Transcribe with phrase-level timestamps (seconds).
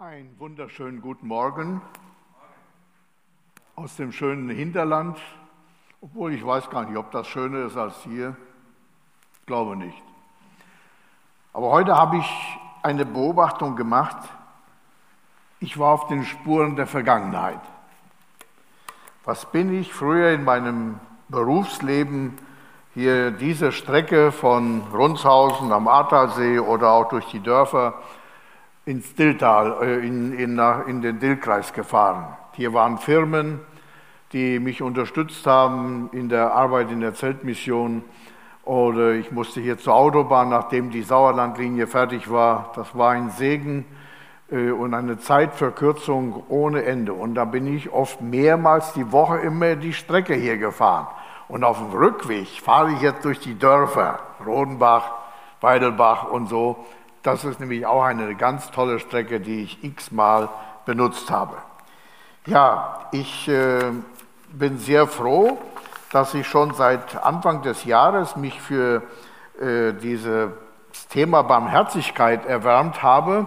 [0.00, 1.82] Einen wunderschönen guten Morgen
[3.76, 5.18] aus dem schönen Hinterland,
[6.00, 8.34] obwohl ich weiß gar nicht, ob das schöner ist als hier.
[9.38, 10.02] Ich glaube nicht.
[11.52, 14.26] Aber heute habe ich eine Beobachtung gemacht.
[15.58, 17.60] Ich war auf den Spuren der Vergangenheit.
[19.26, 20.98] Was bin ich früher in meinem
[21.28, 22.38] Berufsleben
[22.94, 28.00] hier diese Strecke von Runshausen am Ahrtalsee oder auch durch die Dörfer
[28.90, 32.36] ins Dilltal, äh, in, in, in den Dillkreis gefahren.
[32.52, 33.60] Hier waren Firmen,
[34.32, 38.02] die mich unterstützt haben in der Arbeit in der Zeltmission.
[38.64, 42.72] Oder ich musste hier zur Autobahn, nachdem die Sauerlandlinie fertig war.
[42.74, 43.84] Das war ein Segen
[44.50, 47.12] äh, und eine Zeitverkürzung ohne Ende.
[47.12, 51.06] Und da bin ich oft mehrmals die Woche immer die Strecke hier gefahren.
[51.46, 55.12] Und auf dem Rückweg fahre ich jetzt durch die Dörfer, Rodenbach,
[55.60, 56.84] Weidelbach und so.
[57.22, 60.48] Das ist nämlich auch eine ganz tolle Strecke, die ich x-mal
[60.86, 61.56] benutzt habe.
[62.46, 63.92] Ja, ich äh,
[64.52, 65.58] bin sehr froh,
[66.12, 69.02] dass ich schon seit Anfang des Jahres mich für
[69.60, 70.50] äh, dieses
[71.10, 73.46] Thema Barmherzigkeit erwärmt habe.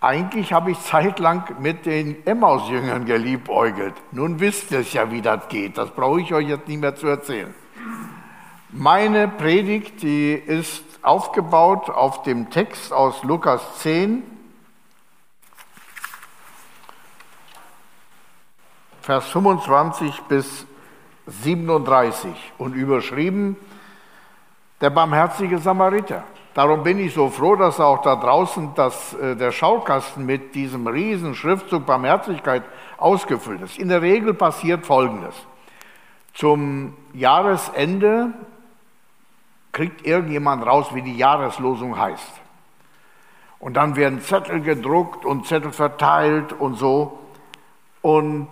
[0.00, 3.94] Eigentlich habe ich zeitlang mit den Emmaus-Jüngern geliebäugelt.
[4.12, 5.76] Nun wisst ihr es ja, wie das geht.
[5.78, 7.54] Das brauche ich euch jetzt nicht mehr zu erzählen.
[8.70, 14.22] Meine Predigt, die ist aufgebaut auf dem Text aus Lukas 10,
[19.02, 20.66] Vers 25 bis
[21.26, 23.56] 37 und überschrieben
[24.80, 26.24] der barmherzige Samariter.
[26.54, 30.86] Darum bin ich so froh, dass auch da draußen das, äh, der Schaukasten mit diesem
[30.86, 32.62] riesen Schriftzug Barmherzigkeit
[32.96, 33.78] ausgefüllt ist.
[33.78, 35.34] In der Regel passiert Folgendes.
[36.32, 38.32] Zum Jahresende
[39.74, 42.40] kriegt irgendjemand raus, wie die Jahreslosung heißt.
[43.58, 47.18] Und dann werden Zettel gedruckt und Zettel verteilt und so.
[48.00, 48.50] Und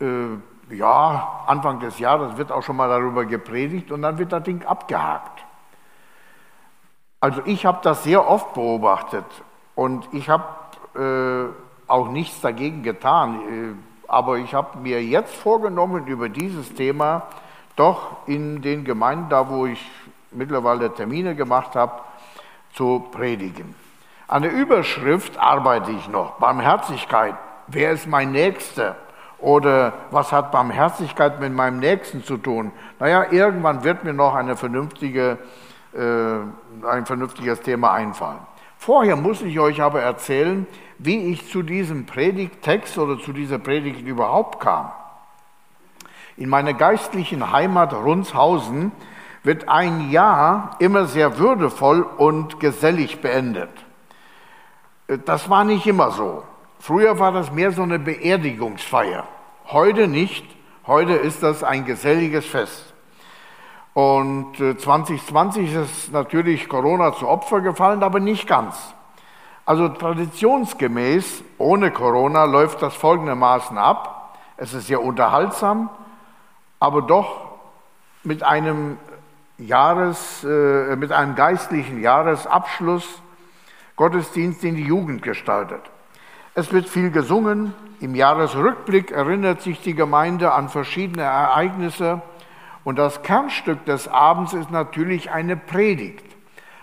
[0.00, 4.42] äh, ja, Anfang des Jahres wird auch schon mal darüber gepredigt und dann wird das
[4.44, 5.44] Ding abgehakt.
[7.20, 9.24] Also ich habe das sehr oft beobachtet
[9.74, 10.44] und ich habe
[10.94, 13.40] äh, auch nichts dagegen getan.
[13.40, 13.74] Äh,
[14.06, 17.24] aber ich habe mir jetzt vorgenommen, über dieses Thema
[17.76, 19.90] doch in den Gemeinden, da wo ich
[20.30, 22.00] mittlerweile Termine gemacht habe,
[22.74, 23.74] zu predigen.
[24.26, 26.32] An der Überschrift arbeite ich noch.
[26.32, 27.34] Barmherzigkeit.
[27.66, 28.96] Wer ist mein Nächster?
[29.38, 32.72] Oder was hat Barmherzigkeit mit meinem Nächsten zu tun?
[32.98, 35.38] Naja, irgendwann wird mir noch eine vernünftige,
[35.94, 38.40] äh, ein vernünftiges Thema einfallen.
[38.76, 40.66] Vorher muss ich euch aber erzählen,
[40.98, 44.92] wie ich zu diesem Predigttext oder zu dieser Predigt überhaupt kam.
[46.36, 48.92] In meiner geistlichen Heimat Runshausen
[49.42, 53.70] wird ein Jahr immer sehr würdevoll und gesellig beendet.
[55.24, 56.42] Das war nicht immer so.
[56.80, 59.24] Früher war das mehr so eine Beerdigungsfeier.
[59.66, 60.44] Heute nicht.
[60.86, 62.94] Heute ist das ein geselliges Fest.
[63.94, 68.94] Und 2020 äh, ist natürlich Corona zu Opfer gefallen, aber nicht ganz.
[69.66, 74.38] Also traditionsgemäß, ohne Corona, läuft das folgendermaßen ab.
[74.56, 75.90] Es ist sehr unterhaltsam,
[76.80, 77.48] aber doch
[78.22, 78.98] mit einem
[79.58, 83.22] Jahres, äh, mit einem geistlichen Jahresabschluss
[83.96, 85.80] Gottesdienst in die Jugend gestaltet.
[86.54, 87.74] Es wird viel gesungen.
[88.00, 92.22] Im Jahresrückblick erinnert sich die Gemeinde an verschiedene Ereignisse.
[92.84, 96.24] Und das Kernstück des Abends ist natürlich eine Predigt.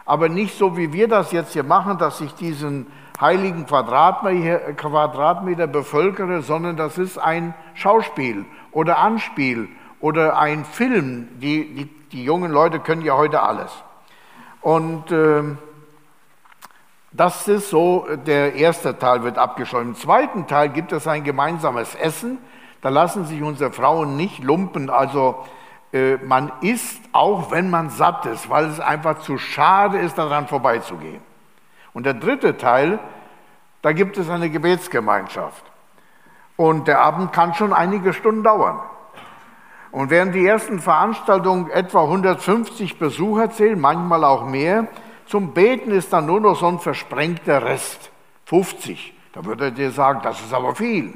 [0.05, 2.87] Aber nicht so, wie wir das jetzt hier machen, dass ich diesen
[3.19, 9.69] heiligen Quadratmeter, Quadratmeter bevölkere, sondern das ist ein Schauspiel oder Anspiel
[10.01, 11.29] oder ein Film.
[11.39, 13.71] Die, die die jungen Leute können ja heute alles.
[14.61, 15.43] Und äh,
[17.11, 19.89] das ist so, der erste Teil wird abgeschlossen.
[19.89, 22.37] Im zweiten Teil gibt es ein gemeinsames Essen.
[22.81, 24.89] Da lassen sich unsere Frauen nicht lumpen.
[24.89, 25.45] Also
[25.91, 30.47] äh, man isst auch, wenn man satt ist, weil es einfach zu schade ist, daran
[30.47, 31.21] vorbeizugehen.
[31.93, 32.99] Und der dritte Teil,
[33.81, 35.65] da gibt es eine Gebetsgemeinschaft.
[36.55, 38.79] Und der Abend kann schon einige Stunden dauern.
[39.95, 44.89] Und während die ersten Veranstaltungen etwa 150 Besucher zählen, manchmal auch mehr,
[45.25, 48.11] zum Beten ist dann nur noch so ein versprengter Rest,
[48.43, 49.13] 50.
[49.31, 51.13] Da würdet ihr sagen, das ist aber viel.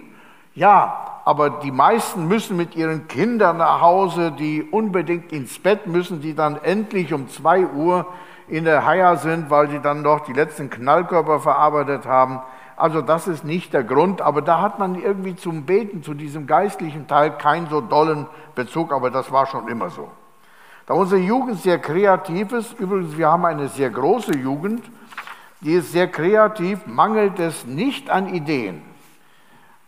[0.56, 6.22] Ja, aber die meisten müssen mit ihren Kindern nach Hause, die unbedingt ins Bett müssen,
[6.22, 8.06] die dann endlich um zwei Uhr
[8.48, 12.40] in der Haia sind, weil sie dann noch die letzten Knallkörper verarbeitet haben.
[12.80, 16.48] Also das ist nicht der Grund, aber da hat man irgendwie zum Beten, zu diesem
[16.48, 20.10] geistlichen Teil keinen so dollen Bezug, aber das war schon immer so.
[20.88, 24.90] Da unsere Jugend sehr kreativ ist, übrigens, wir haben eine sehr große Jugend,
[25.60, 28.82] die ist sehr kreativ, mangelt es nicht an Ideen.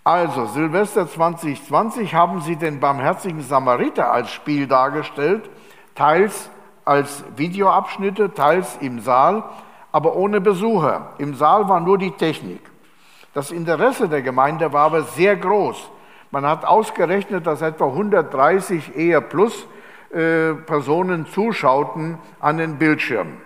[0.04, 5.50] Also, Silvester 2020 haben sie den barmherzigen Samariter als Spiel dargestellt,
[5.96, 6.50] teils
[6.84, 9.46] als Videoabschnitte, teils im Saal,
[9.94, 11.12] aber ohne Besucher.
[11.20, 12.71] Im Saal war nur die Technik.
[13.34, 15.90] Das Interesse der Gemeinde war aber sehr groß.
[16.32, 19.68] Man hat ausgerechnet, dass etwa 130 eher plus
[20.12, 23.38] äh, Personen zuschauten an den Bildschirmen.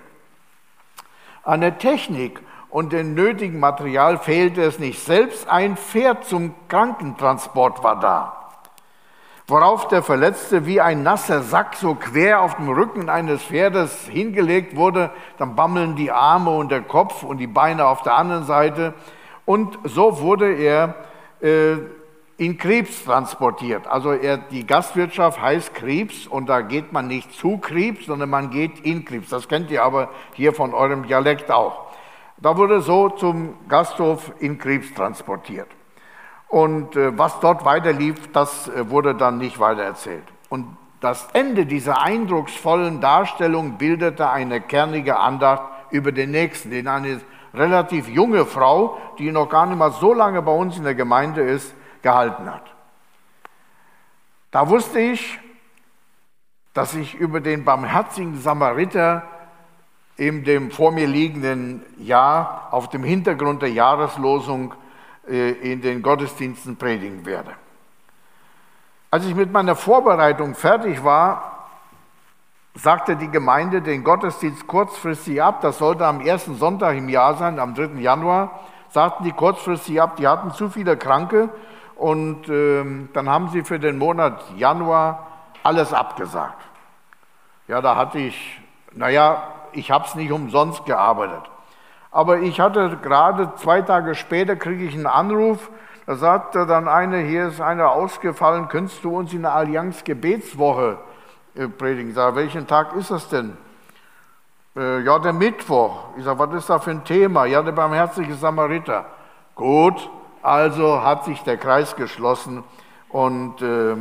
[1.44, 2.40] An der Technik
[2.70, 5.04] und dem nötigen Material fehlte es nicht.
[5.04, 8.46] Selbst ein Pferd zum Krankentransport war da.
[9.48, 14.76] Worauf der Verletzte wie ein nasser Sack so quer auf dem Rücken eines Pferdes hingelegt
[14.76, 18.96] wurde, dann bammeln die Arme und der Kopf und die Beine auf der anderen Seite.
[19.46, 20.96] Und so wurde er
[21.42, 21.78] äh,
[22.38, 23.88] in Krebs transportiert.
[23.88, 28.50] Also er, die Gastwirtschaft heißt Krebs und da geht man nicht zu Krebs, sondern man
[28.50, 29.30] geht in Krebs.
[29.30, 31.86] Das kennt ihr aber hier von eurem Dialekt auch.
[32.38, 35.68] Da wurde so zum Gasthof in Krebs transportiert.
[36.50, 40.26] Und äh, was dort weiterlief, das äh, wurde dann nicht weiter erzählt.
[40.50, 47.22] Und das Ende dieser eindrucksvollen Darstellung bildete eine kernige Andacht über den Nächsten, den eine
[47.58, 51.42] relativ junge Frau, die noch gar nicht mal so lange bei uns in der Gemeinde
[51.42, 52.74] ist, gehalten hat.
[54.52, 55.40] Da wusste ich,
[56.74, 59.24] dass ich über den barmherzigen Samariter
[60.18, 64.74] in dem vor mir liegenden Jahr auf dem Hintergrund der Jahreslosung
[65.28, 67.52] äh, in den Gottesdiensten predigen werde.
[69.12, 71.55] Als ich mit meiner Vorbereitung fertig war,
[72.76, 75.62] sagte die Gemeinde den Gottesdienst kurzfristig ab.
[75.62, 78.02] Das sollte am ersten Sonntag im Jahr sein, am 3.
[78.02, 78.60] Januar.
[78.90, 81.50] Sagten die kurzfristig ab, die hatten zu viele Kranke
[81.96, 85.28] und ähm, dann haben sie für den Monat Januar
[85.64, 86.62] alles abgesagt.
[87.68, 88.62] Ja, da hatte ich,
[88.94, 91.50] naja, ich habe es nicht umsonst gearbeitet.
[92.12, 95.70] Aber ich hatte gerade zwei Tage später, kriege ich einen Anruf,
[96.06, 101.00] da sagte dann einer, hier ist einer ausgefallen, könntest du uns in der Allianz Gebetswoche
[101.00, 101.15] äh,
[101.56, 102.10] predigen?
[102.10, 103.58] Ich sage, welchen Tag ist das denn?
[104.76, 106.10] Äh, ja, der Mittwoch.
[106.18, 107.46] Ich sage, was ist da für ein Thema?
[107.46, 109.06] Ja, der barmherzige Samariter.
[109.56, 110.10] Gut,
[110.42, 112.64] also hat sich der Kreis geschlossen
[113.10, 113.96] und äh,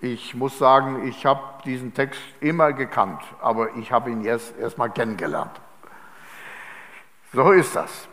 [0.00, 4.78] ich muss sagen, ich habe diesen Text immer gekannt, aber ich habe ihn jetzt erst
[4.78, 5.52] mal kennengelernt.
[7.32, 8.08] So ist das.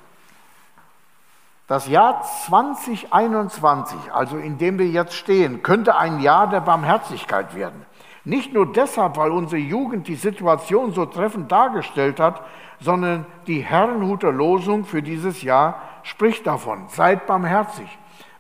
[1.67, 7.85] Das Jahr 2021, also in dem wir jetzt stehen, könnte ein Jahr der Barmherzigkeit werden.
[8.25, 12.42] Nicht nur deshalb, weil unsere Jugend die Situation so treffend dargestellt hat,
[12.80, 17.88] sondern die Herrenhuter Losung für dieses Jahr spricht davon, seid barmherzig,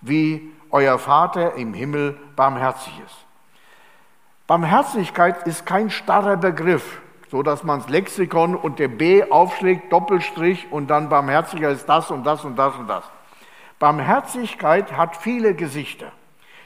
[0.01, 3.25] wie euer Vater im Himmel barmherzig ist.
[4.47, 10.67] Barmherzigkeit ist kein starrer Begriff, so dass man das Lexikon und der B aufschlägt, Doppelstrich
[10.71, 13.03] und dann barmherziger ist das und das und das und das.
[13.77, 16.11] Barmherzigkeit hat viele Gesichter.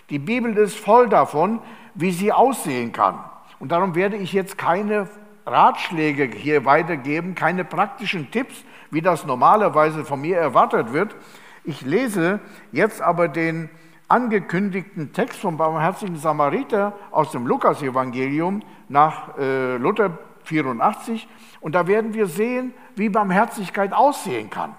[0.09, 1.59] Die Bibel ist voll davon,
[1.93, 3.19] wie sie aussehen kann.
[3.59, 5.07] Und darum werde ich jetzt keine
[5.45, 11.15] Ratschläge hier weitergeben, keine praktischen Tipps, wie das normalerweise von mir erwartet wird.
[11.63, 12.39] Ich lese
[12.71, 13.69] jetzt aber den
[14.07, 21.27] angekündigten Text vom barmherzigen Samariter aus dem Lukas-Evangelium nach äh, Luther 84
[21.61, 24.75] und da werden wir sehen, wie Barmherzigkeit aussehen kann.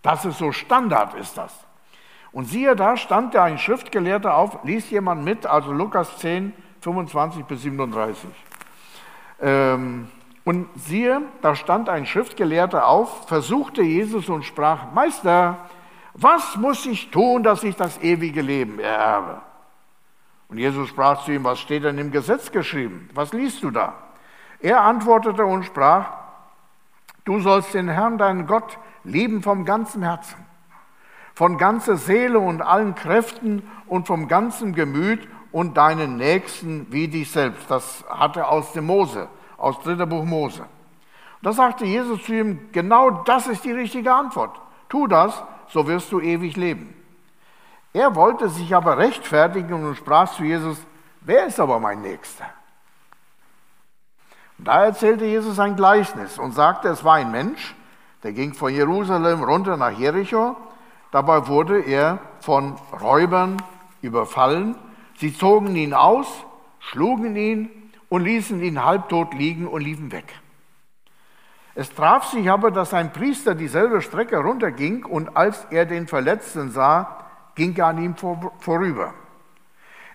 [0.00, 1.65] Das ist so Standard ist das.
[2.36, 6.52] Und siehe, da stand da ein Schriftgelehrter auf, liest jemand mit, also Lukas 10,
[6.82, 8.28] 25 bis 37.
[9.40, 10.08] Ähm,
[10.44, 15.56] und siehe, da stand ein Schriftgelehrter auf, versuchte Jesus und sprach, Meister,
[16.12, 19.40] was muss ich tun, dass ich das ewige Leben ererbe?
[20.50, 23.08] Und Jesus sprach zu ihm, was steht denn im Gesetz geschrieben?
[23.14, 23.94] Was liest du da?
[24.60, 26.10] Er antwortete und sprach,
[27.24, 30.45] du sollst den Herrn, deinen Gott, lieben vom ganzen Herzen,
[31.36, 37.30] von ganzer Seele und allen Kräften und vom ganzen Gemüt und deinen Nächsten wie dich
[37.30, 37.70] selbst.
[37.70, 39.28] Das hatte aus dem Mose
[39.58, 40.06] aus 3.
[40.06, 40.64] Buch Mose.
[41.42, 44.58] da sagte Jesus zu ihm, genau das ist die richtige Antwort.
[44.88, 46.94] Tu das, so wirst du ewig leben.
[47.92, 50.78] Er wollte sich aber rechtfertigen und sprach zu Jesus,
[51.20, 52.46] wer ist aber mein Nächster?
[54.56, 57.74] Und da erzählte Jesus ein Gleichnis und sagte, es war ein Mensch,
[58.22, 60.56] der ging von Jerusalem runter nach Jericho.
[61.10, 63.62] Dabei wurde er von Räubern
[64.02, 64.76] überfallen.
[65.16, 66.26] Sie zogen ihn aus,
[66.80, 67.70] schlugen ihn
[68.08, 70.34] und ließen ihn halbtot liegen und liefen weg.
[71.74, 76.70] Es traf sich aber, dass ein Priester dieselbe Strecke runterging und als er den Verletzten
[76.70, 78.16] sah, ging er an ihm
[78.58, 79.14] vorüber.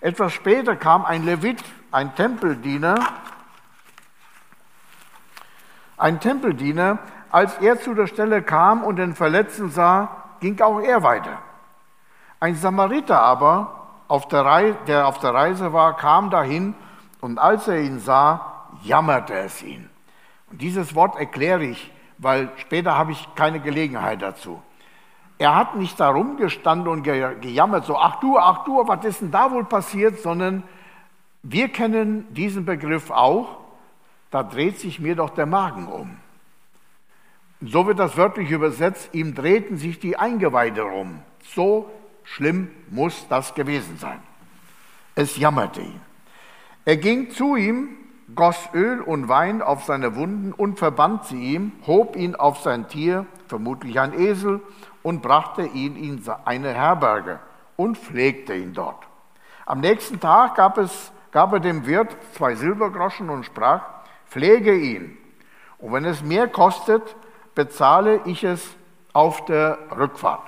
[0.02, 2.96] Etwas später kam ein Levit, ein Tempeldiener,
[5.98, 6.98] ein Tempeldiener
[7.32, 11.38] als er zu der Stelle kam und den Verletzten sah, ging auch er weiter.
[12.40, 16.76] Ein Samariter aber, auf der, der auf der Reise war, kam dahin
[17.22, 19.90] und als er ihn sah, jammerte es ihn.
[20.50, 24.62] Und dieses Wort erkläre ich, weil später habe ich keine Gelegenheit dazu.
[25.38, 29.32] Er hat nicht da rumgestanden und gejammert, so, ach du, ach du, was ist denn
[29.32, 30.64] da wohl passiert, sondern
[31.42, 33.58] wir kennen diesen Begriff auch,
[34.30, 36.18] da dreht sich mir doch der Magen um.
[37.62, 41.22] So wird das wörtlich übersetzt, ihm drehten sich die Eingeweide rum.
[41.44, 41.92] So
[42.24, 44.20] schlimm muss das gewesen sein.
[45.14, 46.02] Es jammerte ihn.
[46.86, 47.90] Er ging zu ihm,
[48.34, 52.88] goss Öl und Wein auf seine Wunden und verband sie ihm, hob ihn auf sein
[52.88, 54.62] Tier, vermutlich ein Esel,
[55.04, 57.40] und brachte ihn in eine Herberge
[57.76, 59.08] und pflegte ihn dort.
[59.68, 63.84] Am nächsten Tag gab, es, gab er dem Wirt zwei Silbergroschen und sprach,
[64.28, 65.18] pflege ihn.
[65.78, 67.16] Und wenn es mehr kostet,
[67.56, 68.76] bezahle ich es
[69.14, 70.48] auf der Rückfahrt.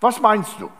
[0.00, 0.70] Was meinst du?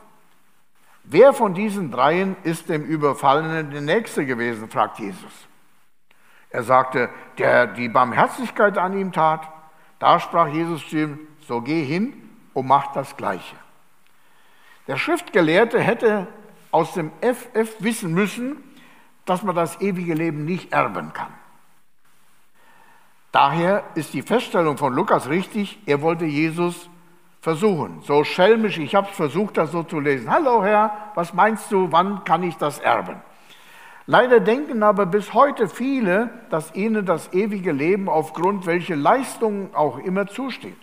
[1.04, 4.68] Wer von diesen dreien ist dem Überfallenen der Nächste gewesen?
[4.68, 5.32] fragt Jesus.
[6.50, 9.49] Er sagte, der die Barmherzigkeit an ihm tat.
[9.99, 12.14] Da sprach Jesus zu ihm, so geh hin
[12.54, 13.56] und mach das Gleiche.
[14.87, 16.26] Der Schriftgelehrte hätte
[16.70, 18.62] aus dem FF wissen müssen,
[19.25, 21.32] dass man das ewige Leben nicht erben kann.
[23.33, 26.91] Daher ist die Feststellung von Lukas richtig, er wollte Jesus
[27.41, 28.03] versuchen.
[28.03, 30.31] So schelmisch, ich habe versucht, das so zu lesen.
[30.31, 33.23] Hallo Herr, was meinst du, wann kann ich das erben?
[34.07, 39.99] Leider denken aber bis heute viele, dass ihnen das ewige Leben aufgrund welcher Leistungen auch
[39.99, 40.77] immer zusteht.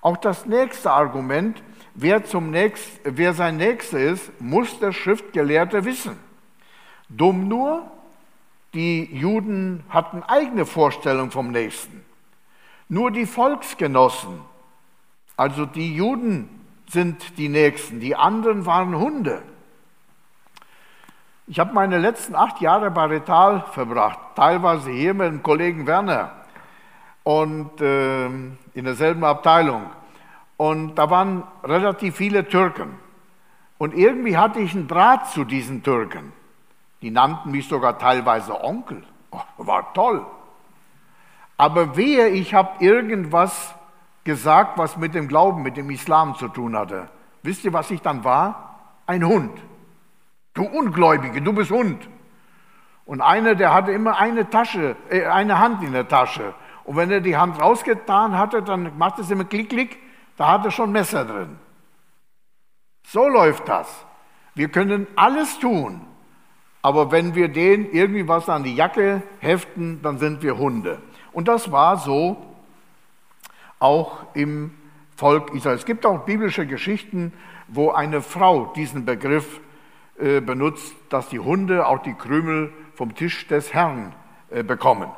[0.00, 1.62] Auch das nächste Argument,
[1.94, 6.18] wer, zum Nächst, wer sein Nächster ist, muss der Schriftgelehrte wissen.
[7.10, 7.90] Dumm nur,
[8.74, 12.04] die Juden hatten eigene Vorstellungen vom Nächsten.
[12.88, 14.40] Nur die Volksgenossen,
[15.36, 16.48] also die Juden
[16.88, 19.42] sind die Nächsten, die anderen waren Hunde.
[21.46, 26.32] Ich habe meine letzten acht Jahre bei Retal verbracht, teilweise hier mit dem Kollegen Werner
[27.24, 29.90] und äh, in derselben Abteilung.
[30.58, 32.98] Und da waren relativ viele Türken.
[33.78, 36.32] Und irgendwie hatte ich einen Draht zu diesen Türken.
[37.02, 39.02] Die nannten mich sogar teilweise Onkel.
[39.30, 40.26] Oh, war toll.
[41.56, 43.74] Aber wehe, ich habe irgendwas
[44.24, 47.08] gesagt, was mit dem Glauben, mit dem Islam zu tun hatte.
[47.42, 48.78] Wisst ihr, was ich dann war?
[49.06, 49.58] Ein Hund.
[50.54, 52.08] Du Ungläubige, du bist Hund.
[53.04, 56.54] Und einer, der hatte immer eine Tasche, äh, eine Hand in der Tasche.
[56.84, 59.98] Und wenn er die Hand rausgetan hatte, dann machte es immer klick, klick,
[60.36, 61.58] da hatte er schon Messer drin.
[63.06, 64.04] So läuft das.
[64.54, 66.06] Wir können alles tun,
[66.88, 71.02] aber wenn wir denen irgendwie was an die Jacke heften, dann sind wir Hunde.
[71.32, 72.38] Und das war so
[73.78, 74.70] auch im
[75.14, 75.76] Volk Israel.
[75.76, 77.34] Es gibt auch biblische Geschichten,
[77.66, 79.60] wo eine Frau diesen Begriff
[80.18, 84.14] äh, benutzt, dass die Hunde auch die Krümel vom Tisch des Herrn
[84.48, 85.10] äh, bekommen.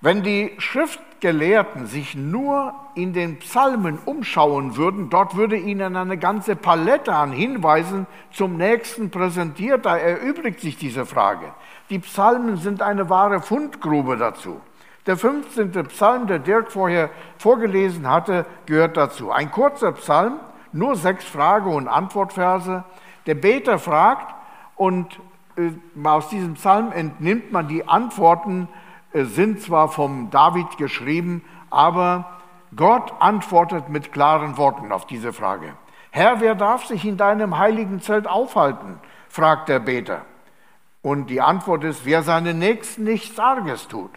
[0.00, 6.54] Wenn die Schriftgelehrten sich nur in den Psalmen umschauen würden, dort würde ihnen eine ganze
[6.54, 9.84] Palette an Hinweisen zum Nächsten präsentiert.
[9.86, 11.52] Da erübrigt sich diese Frage.
[11.90, 14.60] Die Psalmen sind eine wahre Fundgrube dazu.
[15.06, 15.72] Der 15.
[15.88, 19.32] Psalm, der Dirk vorher vorgelesen hatte, gehört dazu.
[19.32, 20.34] Ein kurzer Psalm,
[20.72, 22.84] nur sechs Frage- und Antwortverse.
[23.26, 24.32] Der Beter fragt
[24.76, 25.18] und
[25.56, 25.72] äh,
[26.06, 28.68] aus diesem Psalm entnimmt man die Antworten
[29.12, 32.38] sind zwar vom David geschrieben, aber
[32.76, 35.74] Gott antwortet mit klaren Worten auf diese Frage.
[36.10, 38.98] Herr, wer darf sich in deinem heiligen Zelt aufhalten?
[39.28, 40.22] fragt der Beter.
[41.02, 44.10] Und die Antwort ist, wer seinen Nächsten nichts Arges tut.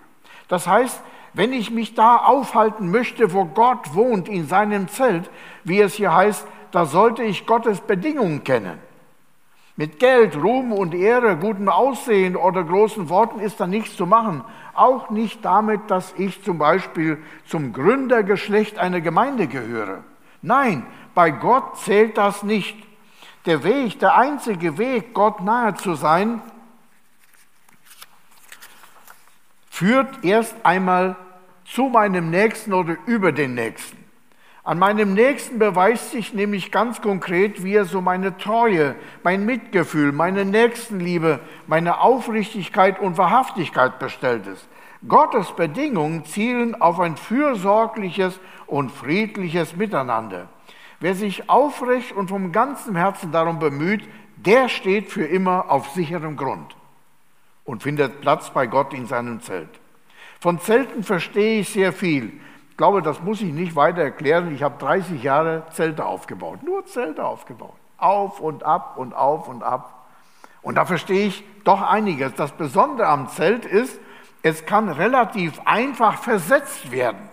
[0.48, 1.02] Das heißt,
[1.34, 5.30] wenn ich mich da aufhalten möchte, wo Gott wohnt, in seinem Zelt,
[5.64, 8.80] wie es hier heißt, da sollte ich Gottes Bedingungen kennen.
[9.78, 14.44] Mit Geld, Ruhm und Ehre, gutem Aussehen oder großen Worten ist da nichts zu machen.
[14.74, 20.04] Auch nicht damit, dass ich zum Beispiel zum Gründergeschlecht einer Gemeinde gehöre.
[20.42, 20.86] Nein,
[21.16, 22.78] bei Gott zählt das nicht.
[23.46, 26.42] Der Weg, der einzige Weg, Gott nahe zu sein,
[29.70, 31.16] führt erst einmal
[31.66, 34.01] zu meinem Nächsten oder über den Nächsten.
[34.64, 40.12] An meinem Nächsten beweist sich nämlich ganz konkret, wie er so meine Treue, mein Mitgefühl,
[40.12, 44.68] meine Nächstenliebe, meine Aufrichtigkeit und Wahrhaftigkeit bestellt ist.
[45.08, 50.48] Gottes Bedingungen zielen auf ein fürsorgliches und friedliches Miteinander.
[51.00, 56.38] Wer sich aufrecht und vom ganzen Herzen darum bemüht, der steht für immer auf sicherem
[56.38, 56.76] Grund
[57.66, 59.70] und findet Platz bei Gott in seinem Zelt.
[60.40, 62.34] Von Zelten verstehe ich sehr viel.
[62.82, 64.56] Glaube, das muss ich nicht weiter erklären.
[64.56, 67.76] Ich habe 30 Jahre Zelte aufgebaut, nur Zelte aufgebaut.
[68.00, 70.08] Auf und ab und auf und ab.
[70.64, 72.34] Und da verstehe ich doch einiges.
[72.34, 74.00] Das Besondere am Zelt ist,
[74.42, 77.30] es kann relativ einfach versetzt werden.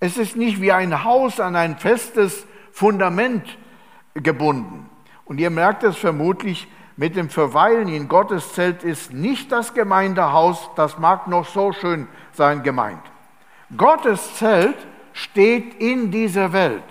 [0.00, 3.58] Es ist nicht wie ein Haus an ein festes Fundament
[4.14, 4.88] gebunden.
[5.26, 10.70] Und ihr merkt es vermutlich, mit dem Verweilen in Gottes Zelt ist nicht das Gemeindehaus,
[10.76, 13.02] das mag noch so schön sein, gemeint.
[13.76, 14.76] Gottes Zelt
[15.12, 16.82] steht in dieser Welt.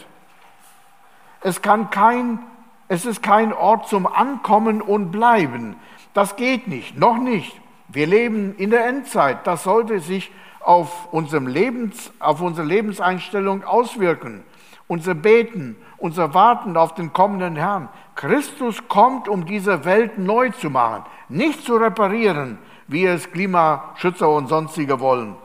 [1.41, 2.39] Es, kann kein,
[2.87, 5.75] es ist kein Ort zum Ankommen und Bleiben.
[6.13, 7.59] Das geht nicht, noch nicht.
[7.89, 9.45] Wir leben in der Endzeit.
[9.45, 14.43] Das sollte sich auf, unserem Lebens, auf unsere Lebenseinstellung auswirken.
[14.87, 17.89] Unser Beten, unser Warten auf den kommenden Herrn.
[18.15, 24.47] Christus kommt, um diese Welt neu zu machen, nicht zu reparieren, wie es Klimaschützer und
[24.47, 25.35] sonstige wollen.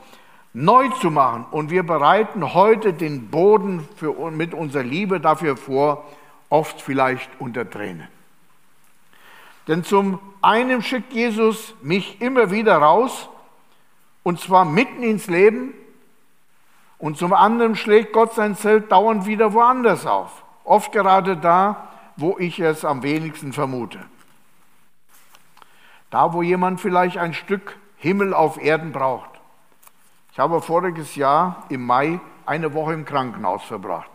[0.60, 1.46] Neu zu machen.
[1.52, 6.04] Und wir bereiten heute den Boden für, mit unserer Liebe dafür vor,
[6.48, 8.08] oft vielleicht unter Tränen.
[9.68, 13.28] Denn zum einen schickt Jesus mich immer wieder raus,
[14.24, 15.74] und zwar mitten ins Leben,
[16.98, 22.36] und zum anderen schlägt Gott sein Zelt dauernd wieder woanders auf, oft gerade da, wo
[22.36, 24.00] ich es am wenigsten vermute.
[26.10, 29.37] Da, wo jemand vielleicht ein Stück Himmel auf Erden braucht.
[30.38, 34.08] Ich habe voriges Jahr im Mai eine Woche im Krankenhaus verbracht.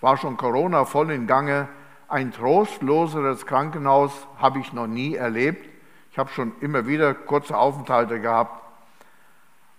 [0.00, 1.68] War schon Corona voll in Gange.
[2.08, 5.64] Ein trostloseres Krankenhaus habe ich noch nie erlebt.
[6.10, 8.60] Ich habe schon immer wieder kurze Aufenthalte gehabt.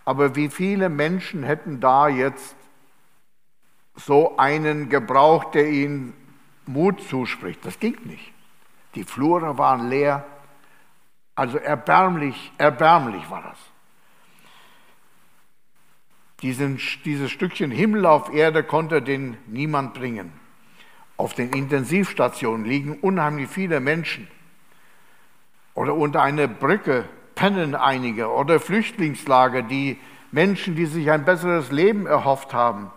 [0.05, 2.55] Aber wie viele Menschen hätten da jetzt
[3.97, 6.13] so einen gebraucht, der ihnen
[6.65, 7.65] Mut zuspricht?
[7.65, 8.31] Das ging nicht.
[8.95, 10.23] Die Flure waren leer.
[11.35, 13.57] Also erbärmlich, erbärmlich war das.
[16.41, 20.31] Diesen, dieses Stückchen Himmel auf Erde konnte den niemand bringen.
[21.17, 24.27] Auf den Intensivstationen liegen unheimlich viele Menschen.
[25.73, 28.29] Oder unter einer Brücke pennen einige.
[28.29, 29.97] Oder Flüchtlingslager, die
[30.31, 32.91] Menschen, die sich ein besseres Leben erhofft haben.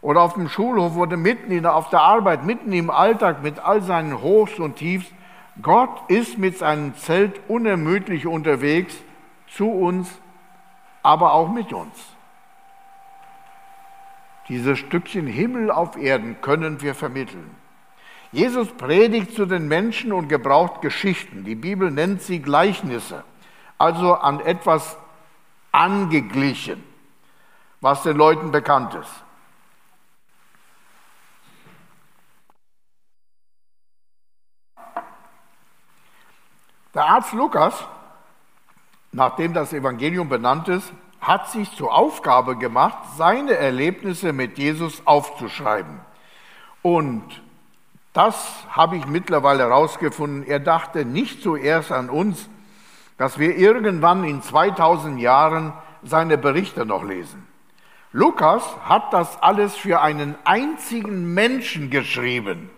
[0.00, 3.82] Oder auf dem Schulhof oder mitten in, auf der Arbeit, mitten im Alltag mit all
[3.82, 5.06] seinen Hochs und Tiefs.
[5.60, 8.96] Gott ist mit seinem Zelt unermüdlich unterwegs
[9.48, 10.08] zu uns,
[11.02, 12.16] aber auch mit uns.
[14.50, 17.54] Dieses Stückchen Himmel auf Erden können wir vermitteln.
[18.32, 21.44] Jesus predigt zu den Menschen und gebraucht Geschichten.
[21.44, 23.22] Die Bibel nennt sie Gleichnisse,
[23.78, 24.98] also an etwas
[25.70, 26.82] angeglichen,
[27.80, 29.24] was den Leuten bekannt ist.
[36.92, 37.86] Der Arzt Lukas,
[39.12, 46.00] nachdem das Evangelium benannt ist, hat sich zur Aufgabe gemacht, seine Erlebnisse mit Jesus aufzuschreiben.
[46.82, 47.22] Und
[48.12, 50.46] das habe ich mittlerweile herausgefunden.
[50.46, 52.48] Er dachte nicht zuerst an uns,
[53.18, 57.46] dass wir irgendwann in 2000 Jahren seine Berichte noch lesen.
[58.12, 62.70] Lukas hat das alles für einen einzigen Menschen geschrieben.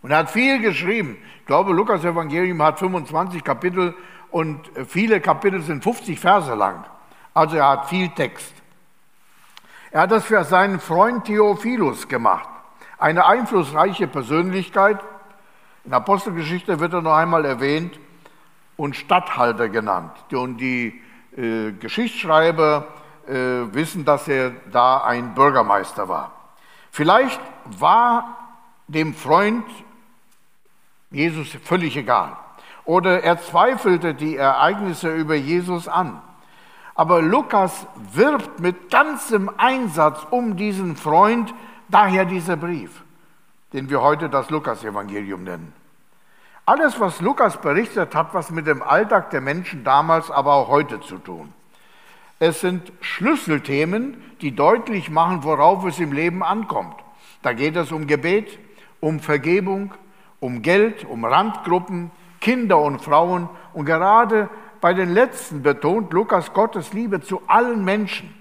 [0.00, 1.18] Und er hat viel geschrieben.
[1.40, 3.94] Ich glaube, Lukas Evangelium hat 25 Kapitel
[4.30, 6.84] und viele Kapitel sind 50 Verse lang.
[7.34, 8.52] Also er hat viel Text.
[9.90, 12.48] Er hat das für seinen Freund Theophilus gemacht,
[12.98, 14.98] eine einflussreiche Persönlichkeit.
[15.84, 17.98] In Apostelgeschichte wird er noch einmal erwähnt
[18.76, 20.12] und Statthalter genannt.
[20.32, 21.00] Und die
[21.36, 22.86] äh, Geschichtsschreiber
[23.26, 23.32] äh,
[23.72, 26.32] wissen, dass er da ein Bürgermeister war.
[26.90, 28.36] Vielleicht war
[28.86, 29.64] dem Freund
[31.10, 32.36] Jesus völlig egal.
[32.84, 36.22] Oder er zweifelte die Ereignisse über Jesus an.
[36.98, 41.54] Aber Lukas wirbt mit ganzem Einsatz um diesen Freund,
[41.88, 43.04] daher dieser Brief,
[43.72, 45.72] den wir heute das Lukas-Evangelium nennen.
[46.66, 51.00] Alles, was Lukas berichtet, hat was mit dem Alltag der Menschen damals, aber auch heute
[51.00, 51.52] zu tun.
[52.40, 56.96] Es sind Schlüsselthemen, die deutlich machen, worauf es im Leben ankommt.
[57.42, 58.58] Da geht es um Gebet,
[58.98, 59.94] um Vergebung,
[60.40, 64.48] um Geld, um Randgruppen, Kinder und Frauen und gerade
[64.80, 68.34] bei den letzten betont Lukas Gottes Liebe zu allen Menschen.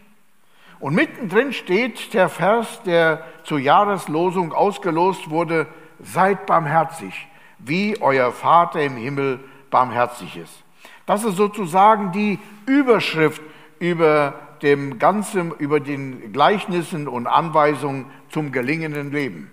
[0.80, 5.68] Und mittendrin steht der Vers, der zur Jahreslosung ausgelost wurde,
[6.00, 9.40] seid barmherzig, wie euer Vater im Himmel
[9.72, 10.64] barmherzig ist.
[11.06, 13.42] Das ist sozusagen die Überschrift
[13.80, 19.52] über dem ganzen, über den Gleichnissen und Anweisungen zum gelingenden Leben.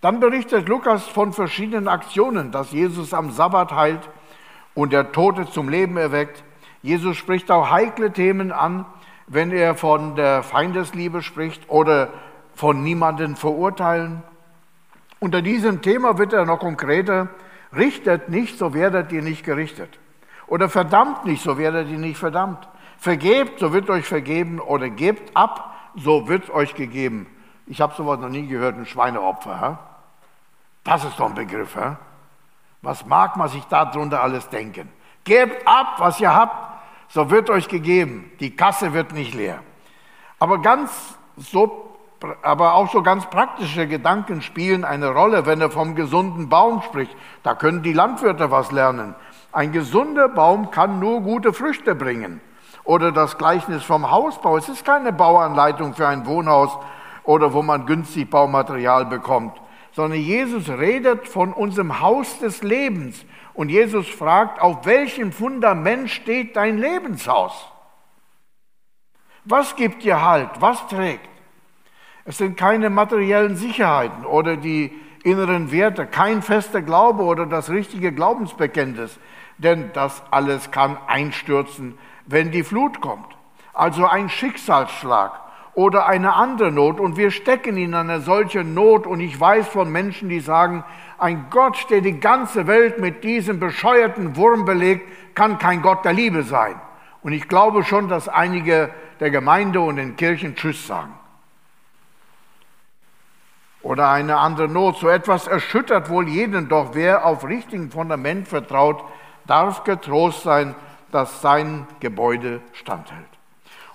[0.00, 4.08] Dann berichtet Lukas von verschiedenen Aktionen, dass Jesus am Sabbat heilt,
[4.76, 6.44] und der Tote zum Leben erweckt.
[6.82, 8.86] Jesus spricht auch heikle Themen an.
[9.28, 12.10] wenn er von der Feindesliebe spricht oder
[12.54, 14.22] von niemanden verurteilen.
[15.18, 17.28] Unter diesem Thema wird er noch konkreter,
[17.76, 19.98] richtet nicht, so werdet ihr nicht gerichtet.
[20.46, 22.68] Oder verdammt nicht, so werdet ihr nicht verdammt.
[22.98, 24.60] Vergebt, so wird euch vergeben.
[24.60, 27.26] Oder gebt ab, so wird euch gegeben.
[27.66, 29.60] Ich habe sowas noch nie gehört, ein Schweineopfer.
[29.60, 29.76] Hä?
[30.84, 31.74] Das ist doch ein Begriff.
[31.74, 31.96] Hä?
[32.82, 34.88] Was mag man sich darunter alles denken?
[35.24, 38.30] Gebt ab, was ihr habt, so wird euch gegeben.
[38.40, 39.60] Die Kasse wird nicht leer.
[40.38, 41.96] Aber ganz so,
[42.42, 47.16] aber auch so ganz praktische Gedanken spielen eine Rolle, wenn er vom gesunden Baum spricht.
[47.42, 49.14] Da können die Landwirte was lernen.
[49.52, 52.40] Ein gesunder Baum kann nur gute Früchte bringen.
[52.84, 54.56] Oder das Gleichnis vom Hausbau.
[54.56, 56.76] Es ist keine Bauanleitung für ein Wohnhaus
[57.26, 59.60] oder wo man günstig Baumaterial bekommt,
[59.96, 63.24] sondern Jesus redet von unserem Haus des Lebens.
[63.54, 67.72] Und Jesus fragt, auf welchem Fundament steht dein Lebenshaus?
[69.46, 70.50] Was gibt dir Halt?
[70.60, 71.26] Was trägt?
[72.26, 74.92] Es sind keine materiellen Sicherheiten oder die
[75.24, 79.18] inneren Werte, kein fester Glaube oder das richtige Glaubensbekenntnis,
[79.56, 83.34] denn das alles kann einstürzen, wenn die Flut kommt.
[83.72, 85.45] Also ein Schicksalsschlag
[85.76, 89.92] oder eine andere Not und wir stecken in einer solchen Not und ich weiß von
[89.92, 90.82] Menschen, die sagen,
[91.18, 96.14] ein Gott, der die ganze Welt mit diesem bescheuerten Wurm belegt, kann kein Gott der
[96.14, 96.80] Liebe sein.
[97.22, 101.12] Und ich glaube schon, dass einige der Gemeinde und den Kirchen Tschüss sagen.
[103.82, 104.96] Oder eine andere Not.
[104.96, 109.04] So etwas erschüttert wohl jeden, doch wer auf richtigen Fundament vertraut,
[109.46, 110.74] darf getrost sein,
[111.12, 113.35] dass sein Gebäude standhält.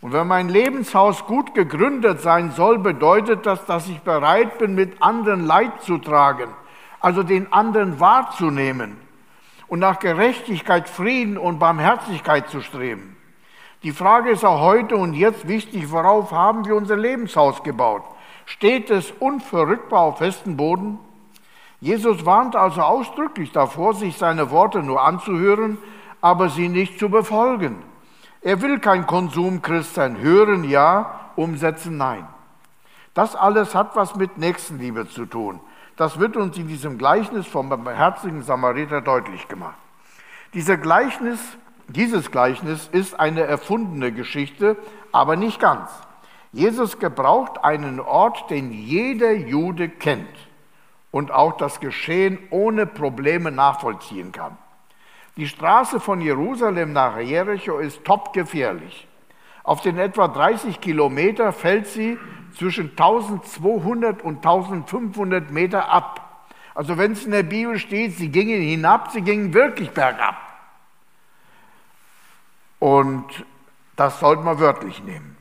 [0.01, 5.01] Und wenn mein Lebenshaus gut gegründet sein soll, bedeutet das, dass ich bereit bin, mit
[5.01, 6.49] anderen Leid zu tragen,
[6.99, 8.97] also den anderen wahrzunehmen
[9.67, 13.15] und nach Gerechtigkeit, Frieden und Barmherzigkeit zu streben.
[13.83, 18.03] Die Frage ist auch heute und jetzt wichtig, worauf haben wir unser Lebenshaus gebaut?
[18.45, 20.99] Steht es unverrückbar auf festem Boden?
[21.79, 25.77] Jesus warnt also ausdrücklich davor, sich seine Worte nur anzuhören,
[26.21, 27.90] aber sie nicht zu befolgen.
[28.41, 30.17] Er will kein Konsumchrist sein.
[30.17, 32.27] Hören ja, umsetzen nein.
[33.13, 35.59] Das alles hat was mit Nächstenliebe zu tun.
[35.97, 39.75] Das wird uns in diesem Gleichnis vom barmherzigen Samariter deutlich gemacht.
[40.53, 41.39] Dieser Gleichnis,
[41.87, 44.77] dieses Gleichnis ist eine erfundene Geschichte,
[45.11, 45.91] aber nicht ganz.
[46.53, 50.27] Jesus gebraucht einen Ort, den jeder Jude kennt
[51.11, 54.57] und auch das Geschehen ohne Probleme nachvollziehen kann.
[55.37, 59.07] Die Straße von Jerusalem nach Jericho ist topgefährlich.
[59.63, 62.17] Auf den etwa 30 Kilometer fällt sie
[62.57, 66.45] zwischen 1200 und 1500 Meter ab.
[66.73, 70.35] Also wenn es in der Bibel steht, sie gingen hinab, sie gingen wirklich bergab.
[72.79, 73.45] Und
[73.95, 75.37] das sollte man wörtlich nehmen.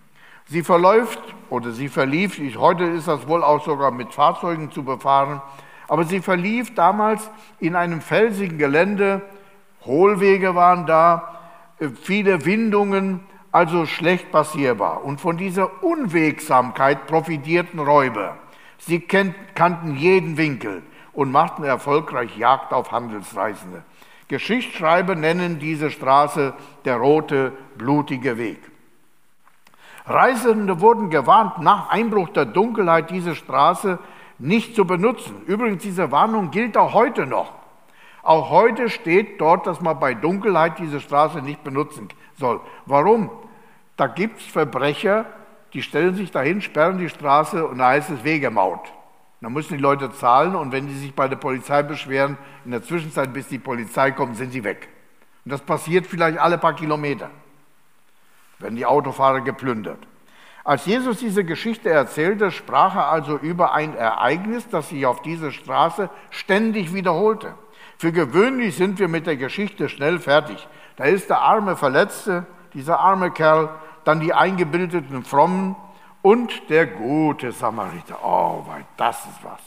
[0.46, 5.40] Sie verläuft oder sie verlief, heute ist das wohl auch sogar mit Fahrzeugen zu befahren,
[5.88, 9.22] aber sie verlief damals in einem felsigen Gelände,
[9.84, 11.38] Hohlwege waren da,
[11.78, 13.20] äh, viele Windungen,
[13.52, 15.04] also schlecht passierbar.
[15.04, 18.36] Und von dieser Unwegsamkeit profitierten Räuber.
[18.78, 23.82] Sie kannten jeden Winkel und machten erfolgreich Jagd auf Handelsreisende.
[24.28, 28.60] Geschichtsschreiber nennen diese Straße der rote, blutige Weg.
[30.06, 33.98] Reisende wurden gewarnt, nach Einbruch der Dunkelheit diese Straße
[34.38, 35.42] nicht zu benutzen.
[35.46, 37.52] Übrigens, diese Warnung gilt auch heute noch.
[38.22, 42.60] Auch heute steht dort, dass man bei Dunkelheit diese Straße nicht benutzen soll.
[42.86, 43.30] Warum?
[43.96, 45.26] Da gibt es Verbrecher,
[45.72, 48.92] die stellen sich dahin, sperren die Straße und da heißt es Wegemaut.
[49.40, 52.82] Da müssen die Leute zahlen und wenn die sich bei der Polizei beschweren, in der
[52.82, 54.88] Zwischenzeit, bis die Polizei kommt, sind sie weg.
[55.44, 57.30] Und das passiert vielleicht alle paar Kilometer,
[58.58, 60.06] werden die Autofahrer geplündert.
[60.62, 65.52] Als Jesus diese Geschichte erzählte, sprach er also über ein Ereignis, das sich auf dieser
[65.52, 67.54] Straße ständig wiederholte.
[68.00, 70.66] Für gewöhnlich sind wir mit der Geschichte schnell fertig.
[70.96, 73.68] Da ist der arme Verletzte, dieser arme Kerl,
[74.04, 75.76] dann die eingebildeten Frommen
[76.22, 78.16] und der gute Samariter.
[78.24, 79.60] Oh, weil das ist was.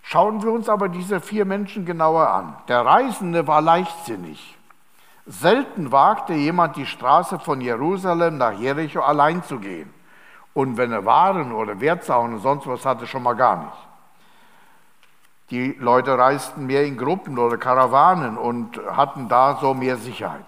[0.00, 2.56] Schauen wir uns aber diese vier Menschen genauer an.
[2.68, 4.56] Der Reisende war leichtsinnig.
[5.26, 9.92] Selten wagte jemand die Straße von Jerusalem nach Jericho allein zu gehen.
[10.54, 13.91] Und wenn er Waren oder Wertsachen und sonst was hatte, schon mal gar nicht.
[15.52, 20.46] Die Leute reisten mehr in Gruppen oder Karawanen und hatten da so mehr Sicherheit.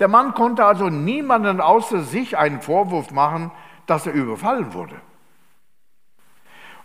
[0.00, 3.50] Der Mann konnte also niemanden außer sich einen Vorwurf machen,
[3.84, 4.94] dass er überfallen wurde.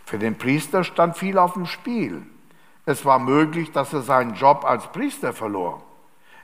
[0.03, 2.21] Für den Priester stand viel auf dem Spiel.
[2.85, 5.81] Es war möglich, dass er seinen Job als Priester verlor.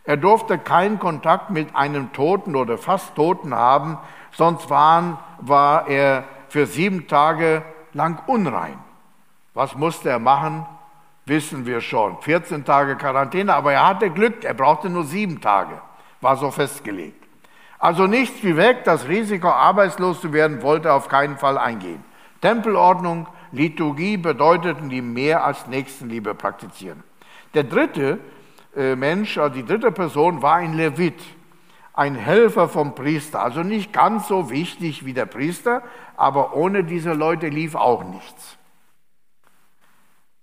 [0.06, 3.97] Er durfte keinen Kontakt mit einem Toten oder fast Toten haben,
[4.32, 8.80] sonst waren, war er für sieben Tage lang unrein.
[9.60, 10.65] Was musste er machen?
[11.26, 12.22] Wissen wir schon.
[12.22, 15.82] 14 Tage Quarantäne, aber er hatte Glück, er brauchte nur sieben Tage.
[16.22, 17.22] War so festgelegt.
[17.78, 22.02] Also nichts wie weg, das Risiko, arbeitslos zu werden, wollte er auf keinen Fall eingehen.
[22.39, 27.04] Tempelordnung, Liturgie bedeuteten die mehr als Nächstenliebe praktizieren.
[27.54, 28.17] Der dritte
[28.78, 31.22] äh, Mensch, also die dritte Person war ein Levit,
[31.91, 33.43] ein Helfer vom Priester.
[33.43, 35.82] Also nicht ganz so wichtig wie der Priester,
[36.15, 38.59] aber ohne diese Leute lief auch nichts.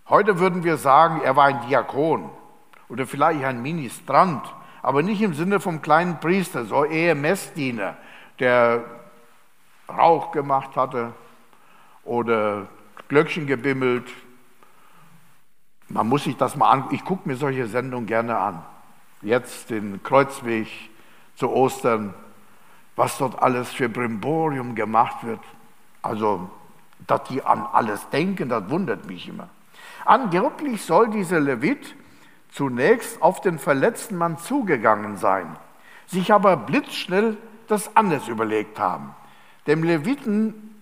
[0.08, 2.30] Heute würden wir sagen, er war ein Diakon
[2.88, 4.42] oder vielleicht ein Ministrant,
[4.80, 7.96] aber nicht im Sinne vom kleinen Priester, so eher Messdiener,
[8.38, 8.84] der
[9.88, 11.12] Rauch gemacht hatte
[12.04, 12.68] oder
[13.08, 14.08] Glöckchen gebimmelt.
[15.88, 16.84] Man muss sich das mal an.
[16.92, 18.62] Ich gucke mir solche Sendungen gerne an.
[19.22, 20.68] Jetzt den Kreuzweg
[21.34, 22.14] zu Ostern,
[22.94, 25.40] was dort alles für Brimborium gemacht wird.
[26.02, 26.48] Also,
[27.08, 29.48] dass die an alles denken, das wundert mich immer.
[30.06, 31.94] Angeblich soll dieser Levit
[32.48, 35.56] zunächst auf den verletzten Mann zugegangen sein,
[36.06, 39.14] sich aber blitzschnell das anders überlegt haben.
[39.66, 40.76] Dem Leviten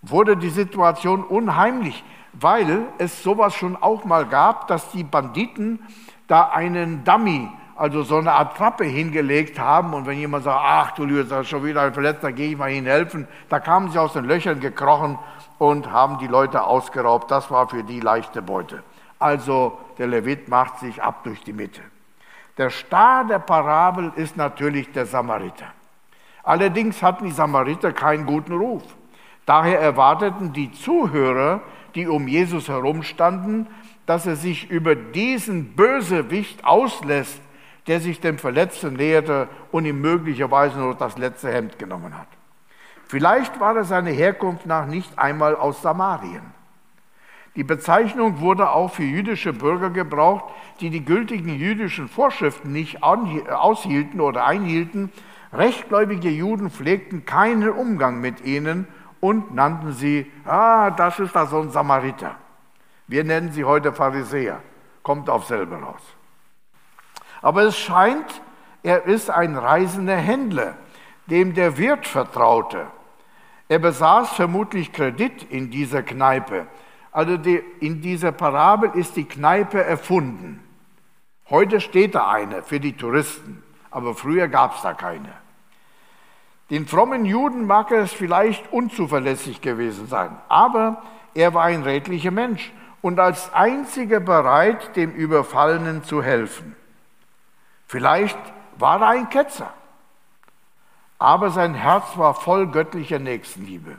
[0.00, 5.80] wurde die Situation unheimlich, weil es sowas schon auch mal gab, dass die Banditen
[6.28, 11.04] da einen Dummy, also so eine Attrappe hingelegt haben und wenn jemand sagt, ach du
[11.04, 13.98] Lüge, da ist schon wieder ein Verletzter, gehe ich mal hin helfen, da kamen sie
[13.98, 15.18] aus den Löchern gekrochen
[15.58, 17.30] und haben die Leute ausgeraubt.
[17.30, 18.82] Das war für die leichte Beute.
[19.18, 21.82] Also der Levit macht sich ab durch die Mitte.
[22.58, 25.66] Der Star der Parabel ist natürlich der Samariter.
[26.42, 28.82] Allerdings hatten die Samariter keinen guten Ruf.
[29.44, 31.60] Daher erwarteten die Zuhörer,
[31.94, 33.66] die um Jesus herumstanden,
[34.06, 37.40] dass er sich über diesen Bösewicht auslässt,
[37.86, 42.28] der sich dem Verletzten näherte und ihm möglicherweise nur das letzte Hemd genommen hat.
[43.06, 46.42] Vielleicht war er seine Herkunft nach nicht einmal aus Samarien.
[47.54, 50.44] Die Bezeichnung wurde auch für jüdische Bürger gebraucht,
[50.80, 55.10] die die gültigen jüdischen Vorschriften nicht aushielten oder einhielten.
[55.52, 58.86] Rechtgläubige Juden pflegten keinen Umgang mit ihnen
[59.20, 62.34] und nannten sie, ah, das ist da so ein Samariter.
[63.06, 64.60] Wir nennen sie heute Pharisäer.
[65.02, 66.15] Kommt auf selber raus.
[67.46, 68.42] Aber es scheint,
[68.82, 70.74] er ist ein reisender Händler,
[71.26, 72.88] dem der Wirt vertraute.
[73.68, 76.66] Er besaß vermutlich Kredit in dieser Kneipe.
[77.12, 80.60] Also die, in dieser Parabel ist die Kneipe erfunden.
[81.48, 85.30] Heute steht da eine für die Touristen, aber früher gab es da keine.
[86.70, 91.00] Den frommen Juden mag es vielleicht unzuverlässig gewesen sein, aber
[91.32, 96.74] er war ein redlicher Mensch und als einziger bereit, dem Überfallenen zu helfen.
[97.86, 98.38] Vielleicht
[98.78, 99.72] war er ein Ketzer
[101.18, 103.98] aber sein Herz war voll göttlicher Nächstenliebe.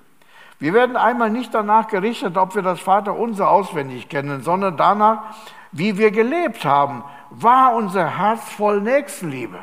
[0.60, 5.23] Wir werden einmal nicht danach gerichtet, ob wir das Vaterunser auswendig kennen, sondern danach,
[5.71, 7.04] wie wir gelebt haben.
[7.30, 9.60] War unser Herz voll Nächstenliebe?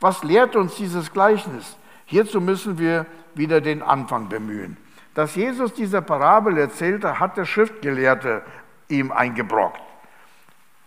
[0.00, 1.76] Was lehrt uns dieses Gleichnis?
[2.04, 4.76] Hierzu müssen wir wieder den Anfang bemühen.
[5.14, 8.42] Dass Jesus diese Parabel erzählte, hat der Schriftgelehrte
[8.88, 9.80] ihm eingebrockt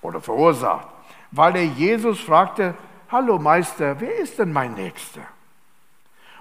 [0.01, 0.87] oder verursacht,
[1.31, 2.75] weil er Jesus fragte,
[3.09, 5.21] Hallo Meister, wer ist denn mein Nächster?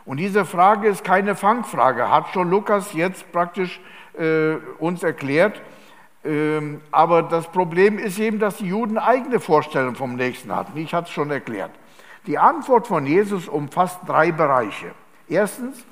[0.05, 3.81] Und diese Frage ist keine Fangfrage, hat schon Lukas jetzt praktisch
[4.19, 5.61] äh, uns erklärt.
[6.25, 10.77] Ähm, aber das Problem ist eben, dass die Juden eigene Vorstellungen vom Nächsten hatten.
[10.77, 11.71] Ich hatte es schon erklärt.
[12.27, 14.93] Die Antwort von Jesus umfasst drei Bereiche.
[15.29, 15.85] Erstens,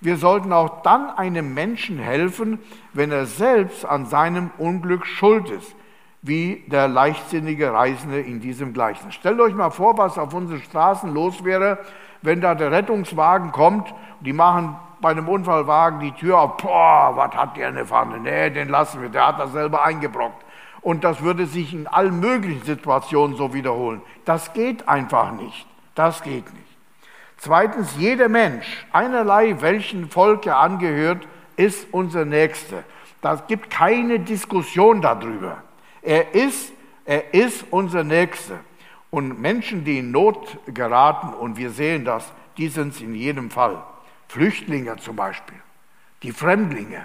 [0.00, 2.60] wir sollten auch dann einem Menschen helfen,
[2.92, 5.74] wenn er selbst an seinem Unglück schuld ist,
[6.22, 9.14] wie der leichtsinnige Reisende in diesem Gleichnis.
[9.14, 11.78] Stellt euch mal vor, was auf unseren Straßen los wäre,
[12.22, 17.34] wenn da der Rettungswagen kommt, die machen bei einem Unfallwagen die Tür auf, boah, was
[17.34, 18.18] hat der eine Pfanne?
[18.18, 20.44] Nee, den lassen wir, der hat das selber eingebrockt.
[20.82, 24.02] Und das würde sich in allen möglichen Situationen so wiederholen.
[24.24, 25.66] Das geht einfach nicht.
[25.94, 26.66] Das geht nicht.
[27.38, 32.84] Zweitens, jeder Mensch, einerlei welchen Volk er angehört, ist unser Nächster.
[33.22, 35.62] Das gibt keine Diskussion darüber.
[36.02, 36.72] Er ist,
[37.04, 38.60] er ist unser Nächster.
[39.10, 43.50] Und Menschen, die in Not geraten, und wir sehen das, die sind es in jedem
[43.50, 43.82] Fall.
[44.28, 45.58] Flüchtlinge zum Beispiel,
[46.22, 47.04] die Fremdlinge,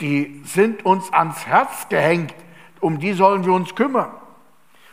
[0.00, 2.34] die sind uns ans Herz gehängt,
[2.80, 4.10] um die sollen wir uns kümmern.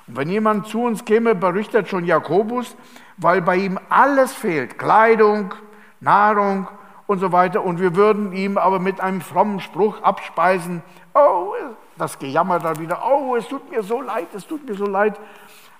[0.07, 2.75] Und wenn jemand zu uns käme, berichtet schon Jakobus,
[3.15, 5.53] weil bei ihm alles fehlt, Kleidung,
[6.01, 6.67] Nahrung
[7.07, 11.53] und so weiter, und wir würden ihm aber mit einem frommen Spruch abspeisen, oh,
[11.97, 15.19] das Gejammer da wieder, oh, es tut mir so leid, es tut mir so leid,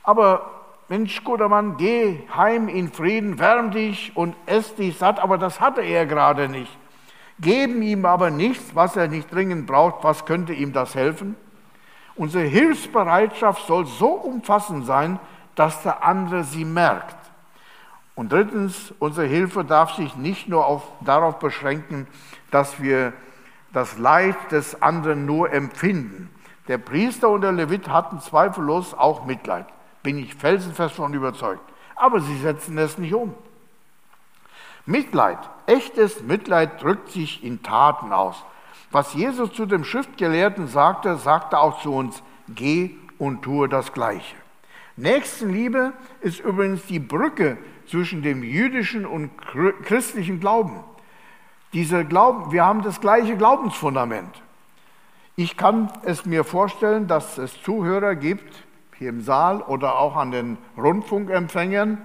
[0.04, 0.49] aber
[0.89, 5.60] Mensch, guter Mann, geh heim in Frieden, wärm dich und ess dich satt, aber das
[5.60, 6.78] hatte er gerade nicht.
[7.39, 11.36] Geben ihm aber nichts, was er nicht dringend braucht, was könnte ihm das helfen?
[12.15, 15.19] Unsere Hilfsbereitschaft soll so umfassend sein,
[15.56, 17.17] dass der andere sie merkt.
[18.15, 22.08] Und drittens, unsere Hilfe darf sich nicht nur auf, darauf beschränken,
[22.52, 23.13] dass wir
[23.73, 26.29] das Leid des anderen nur empfinden.
[26.67, 29.65] Der Priester und der Levit hatten zweifellos auch Mitleid,
[30.01, 31.62] bin ich felsenfest von überzeugt.
[31.95, 33.33] Aber sie setzen es nicht um.
[34.86, 38.43] Mitleid, echtes Mitleid drückt sich in Taten aus.
[38.91, 44.36] Was Jesus zu dem Schriftgelehrten sagte, sagte auch zu uns, geh und tue das Gleiche.
[44.95, 47.57] Nächstenliebe ist übrigens die Brücke
[47.88, 50.83] zwischen dem jüdischen und christlichen Glauben.
[51.73, 54.41] Diese Glauben, wir haben das gleiche Glaubensfundament.
[55.36, 58.63] Ich kann es mir vorstellen, dass es Zuhörer gibt,
[58.97, 61.97] hier im Saal oder auch an den Rundfunkempfängern,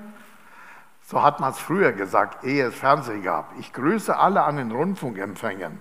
[1.03, 3.53] so hat man es früher gesagt, ehe es Fernsehen gab.
[3.59, 5.79] Ich grüße alle an den Rundfunkempfängern.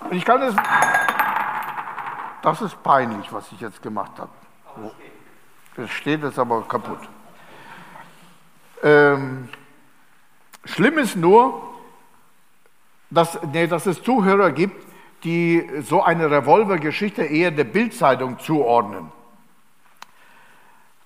[0.00, 0.54] Und ich kann es,
[2.42, 4.30] das ist peinlich, was ich jetzt gemacht habe.
[5.76, 7.00] Es steht jetzt aber kaputt.
[8.82, 9.48] Ähm,
[10.64, 11.75] schlimm ist nur,
[13.10, 14.84] dass, nee, dass es Zuhörer gibt,
[15.24, 19.10] die so eine Revolvergeschichte eher der Bildzeitung zuordnen.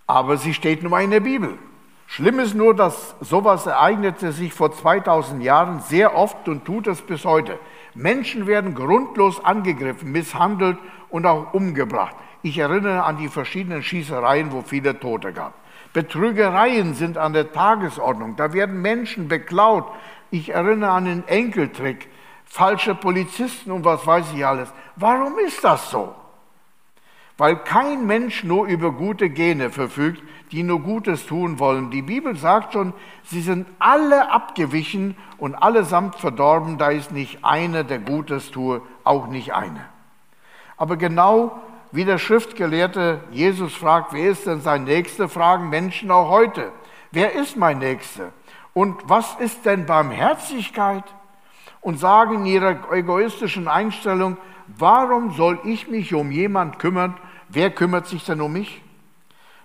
[0.07, 1.59] Aber sie steht nun mal in der Bibel.
[2.07, 7.01] Schlimm ist nur, dass sowas ereignete sich vor 2000 Jahren sehr oft und tut es
[7.03, 7.57] bis heute.
[7.95, 10.77] Menschen werden grundlos angegriffen, misshandelt
[11.09, 12.17] und auch umgebracht.
[12.43, 15.55] Ich erinnere an die verschiedenen Schießereien, wo viele Tote gab.
[15.93, 18.37] Betrügereien sind an der Tagesordnung.
[18.37, 19.87] Da werden Menschen beklaut.
[20.31, 22.09] Ich erinnere an den Enkeltrick,
[22.45, 24.73] falsche Polizisten und was weiß ich alles.
[24.97, 26.15] Warum ist das so?
[27.37, 31.91] Weil kein Mensch nur über gute Gene verfügt, die nur Gutes tun wollen.
[31.91, 32.93] Die Bibel sagt schon,
[33.25, 39.27] sie sind alle abgewichen und allesamt verdorben, da ist nicht einer, der Gutes tue, auch
[39.29, 39.87] nicht einer.
[40.77, 41.59] Aber genau
[41.93, 46.73] wie der Schriftgelehrte Jesus fragt, wer ist denn sein Nächster, fragen Menschen auch heute,
[47.11, 48.33] wer ist mein Nächster?
[48.75, 51.05] Und was ist denn Barmherzigkeit?
[51.81, 57.17] Und sagen in ihrer egoistischen Einstellung, warum soll ich mich um jemand kümmern?
[57.49, 58.83] Wer kümmert sich denn um mich?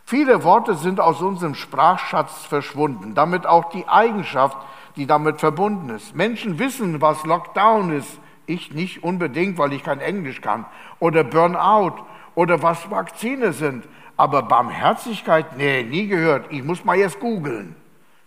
[0.05, 4.57] Viele Worte sind aus unserem Sprachschatz verschwunden, damit auch die Eigenschaft,
[4.95, 6.15] die damit verbunden ist.
[6.15, 10.65] Menschen wissen, was Lockdown ist, ich nicht unbedingt, weil ich kein Englisch kann,
[10.99, 12.03] oder Burnout
[12.35, 13.87] oder was Vakzine sind.
[14.17, 16.51] Aber Barmherzigkeit, nee, nie gehört.
[16.51, 17.75] Ich muss mal jetzt googeln.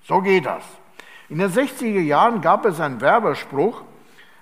[0.08, 0.64] So geht das.
[1.28, 3.82] In den 60er Jahren gab es einen Werbespruch,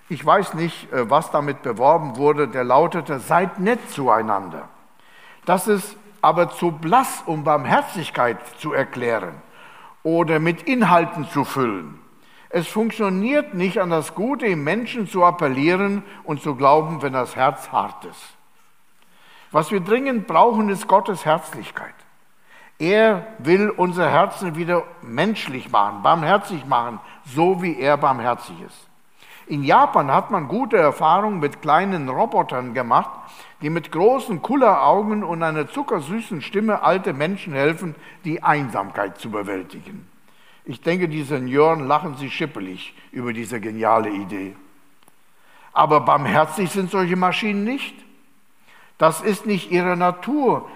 [0.08, 4.68] ich weiß nicht, äh, was damit beworben wurde, der lautete, seid nett zueinander.
[5.44, 9.34] Das ist aber zu blass, um Barmherzigkeit zu erklären
[10.04, 11.98] oder mit Inhalten zu füllen.
[12.48, 17.34] Es funktioniert nicht, an das Gute im Menschen zu appellieren und zu glauben, wenn das
[17.34, 18.36] Herz hart ist.
[19.50, 21.94] Was wir dringend brauchen, ist Gottes Herzlichkeit.
[22.78, 28.86] Er will unser Herzen wieder menschlich machen, barmherzig machen, so wie er barmherzig ist.
[29.46, 33.10] In Japan hat man gute Erfahrungen mit kleinen Robotern gemacht,
[33.62, 40.08] die mit großen Kulleraugen und einer zuckersüßen Stimme alte Menschen helfen, die Einsamkeit zu bewältigen.
[40.64, 44.56] Ich denke, die Senioren lachen sich schippelig über diese geniale Idee.
[45.72, 47.94] Aber barmherzig sind solche Maschinen nicht.
[48.98, 50.68] Das ist nicht ihre Natur.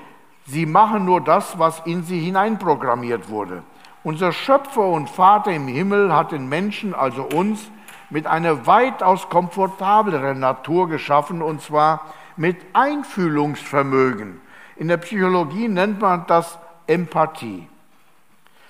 [0.47, 3.63] Sie machen nur das, was in sie hineinprogrammiert wurde.
[4.03, 7.71] Unser Schöpfer und Vater im Himmel hat den Menschen, also uns,
[8.09, 14.41] mit einer weitaus komfortableren Natur geschaffen, und zwar mit Einfühlungsvermögen.
[14.77, 17.69] In der Psychologie nennt man das Empathie.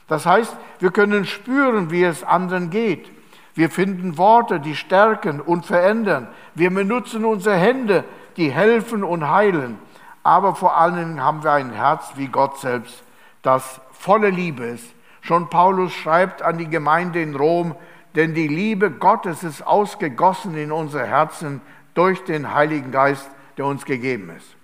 [0.08, 3.08] Das heißt, wir können spüren, wie es anderen geht.
[3.54, 6.28] Wir finden Worte, die stärken und verändern.
[6.54, 8.04] Wir benutzen unsere Hände,
[8.36, 9.78] die helfen und heilen.
[10.22, 13.02] Aber vor allen Dingen haben wir ein Herz wie Gott selbst,
[13.42, 14.94] das volle Liebe ist.
[15.22, 17.74] Schon Paulus schreibt an die Gemeinde in Rom,
[18.14, 21.60] denn die Liebe Gottes ist ausgegossen in unsere Herzen
[21.94, 24.56] durch den Heiligen Geist, der uns gegeben ist.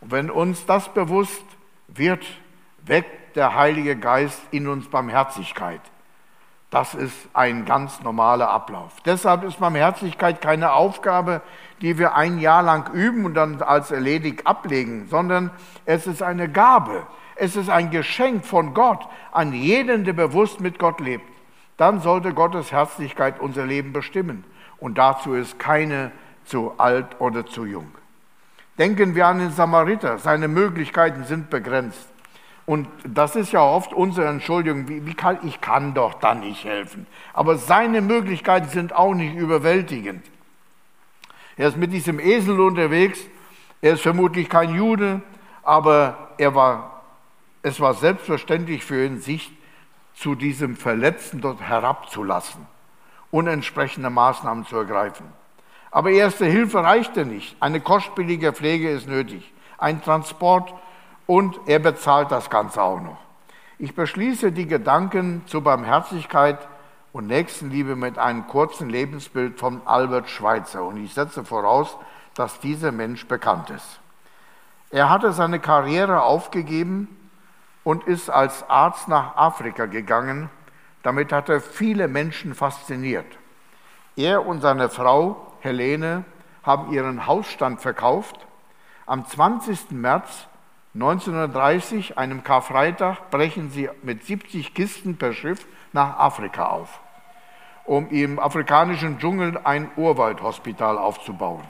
[0.00, 1.44] Und wenn uns das bewusst
[1.88, 2.24] wird,
[2.84, 5.80] weckt der Heilige Geist in uns Barmherzigkeit.
[6.70, 8.92] Das ist ein ganz normaler Ablauf.
[9.06, 11.40] Deshalb ist Barmherzigkeit keine Aufgabe,
[11.80, 15.50] die wir ein Jahr lang üben und dann als erledigt ablegen, sondern
[15.86, 17.06] es ist eine Gabe.
[17.36, 21.24] Es ist ein Geschenk von Gott an jeden, der bewusst mit Gott lebt.
[21.78, 24.44] Dann sollte Gottes Herzlichkeit unser Leben bestimmen.
[24.78, 26.10] Und dazu ist keine
[26.44, 27.92] zu alt oder zu jung.
[28.76, 30.18] Denken wir an den Samariter.
[30.18, 32.08] Seine Möglichkeiten sind begrenzt.
[32.68, 36.64] Und das ist ja oft unsere Entschuldigung, wie, wie kann, ich kann doch da nicht
[36.64, 37.06] helfen.
[37.32, 40.22] Aber seine Möglichkeiten sind auch nicht überwältigend.
[41.56, 43.20] Er ist mit diesem Esel unterwegs,
[43.80, 45.22] er ist vermutlich kein Jude,
[45.62, 47.04] aber er war,
[47.62, 49.50] es war selbstverständlich für ihn, sich
[50.12, 52.66] zu diesem Verletzten dort herabzulassen
[53.30, 55.24] und entsprechende Maßnahmen zu ergreifen.
[55.90, 57.56] Aber erste Hilfe reichte nicht.
[57.60, 59.54] Eine kostspielige Pflege ist nötig.
[59.78, 60.74] Ein Transport
[61.28, 63.18] und er bezahlt das Ganze auch noch.
[63.78, 66.58] Ich beschließe die Gedanken zur Barmherzigkeit
[67.12, 70.82] und Nächstenliebe mit einem kurzen Lebensbild von Albert Schweitzer.
[70.82, 71.96] Und ich setze voraus,
[72.34, 74.00] dass dieser Mensch bekannt ist.
[74.90, 77.14] Er hatte seine Karriere aufgegeben
[77.84, 80.48] und ist als Arzt nach Afrika gegangen.
[81.02, 83.26] Damit hat er viele Menschen fasziniert.
[84.16, 86.24] Er und seine Frau Helene
[86.62, 88.46] haben ihren Hausstand verkauft.
[89.04, 89.90] Am 20.
[89.90, 90.48] März
[90.94, 97.00] 1930, einem Karfreitag, brechen sie mit 70 Kisten per Schiff nach Afrika auf,
[97.84, 101.62] um im afrikanischen Dschungel ein Urwaldhospital aufzubauen.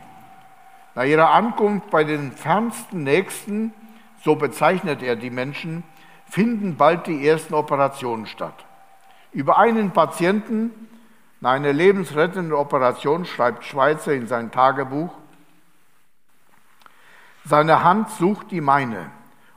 [0.94, 3.72] Nach ihrer Ankunft bei den fernsten Nächsten,
[4.24, 5.84] so bezeichnet er die Menschen,
[6.26, 8.66] finden bald die ersten Operationen statt.
[9.32, 10.88] Über einen Patienten
[11.40, 15.10] nach einer lebensrettenden Operation schreibt Schweizer in sein Tagebuch,
[17.48, 19.10] seine Hand sucht die meine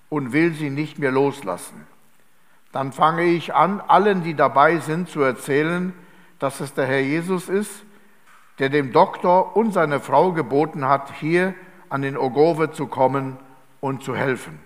[0.07, 1.85] und will sie nicht mehr loslassen.
[2.71, 5.93] Dann fange ich an, allen, die dabei sind, zu erzählen,
[6.39, 7.83] dass es der Herr Jesus ist,
[8.59, 11.53] der dem Doktor und seine Frau geboten hat, hier
[11.89, 13.37] an den Ogove zu kommen
[13.81, 14.59] und zu helfen.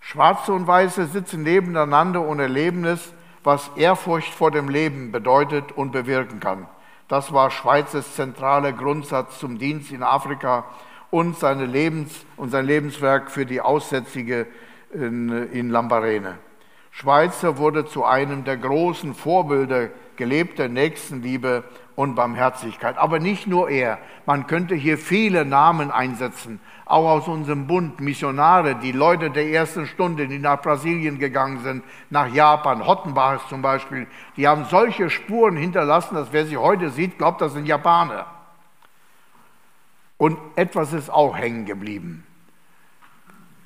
[0.00, 5.92] Schwarze und Weiße sitzen nebeneinander und erleben es, was Ehrfurcht vor dem Leben bedeutet und
[5.92, 6.66] bewirken kann.
[7.08, 10.64] Das war Schweizers zentraler Grundsatz zum Dienst in Afrika
[11.14, 14.48] und, seine Lebens und sein Lebenswerk für die Aussätzige
[14.92, 16.38] in, in Lambarene.
[16.90, 21.62] Schweizer wurde zu einem der großen Vorbilder gelebter Nächstenliebe
[21.94, 22.98] und Barmherzigkeit.
[22.98, 23.98] Aber nicht nur er.
[24.26, 29.86] Man könnte hier viele Namen einsetzen, auch aus unserem Bund, Missionare, die Leute der ersten
[29.86, 35.56] Stunde, die nach Brasilien gegangen sind, nach Japan, Hottenbach zum Beispiel, die haben solche Spuren
[35.56, 38.33] hinterlassen, dass wer sie heute sieht, glaubt, das sind Japaner.
[40.24, 42.24] Und etwas ist auch hängen geblieben.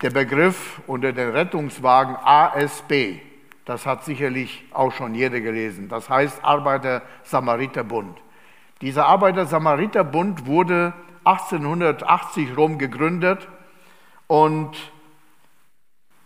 [0.03, 3.21] Der Begriff unter den Rettungswagen ASB,
[3.65, 5.89] das hat sicherlich auch schon jeder gelesen.
[5.89, 8.19] Das heißt Arbeiter-Samariter-Bund.
[8.81, 13.47] Dieser Arbeiter-Samariter-Bund wurde 1880 rum gegründet
[14.27, 14.77] und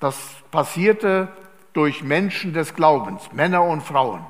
[0.00, 0.16] das
[0.50, 1.28] passierte
[1.74, 4.24] durch Menschen des Glaubens, Männer und Frauen.